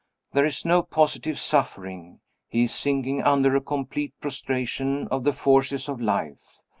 There 0.33 0.45
is 0.47 0.65
no 0.65 0.81
positive 0.81 1.39
suffering 1.39 2.21
he 2.47 2.63
is 2.63 2.73
sinking 2.73 3.21
under 3.21 3.55
a 3.55 3.61
complete 3.61 4.15
prostration 4.19 5.07
of 5.09 5.23
the 5.25 5.31
forces 5.33 5.87
of 5.87 6.01
life. 6.01 6.57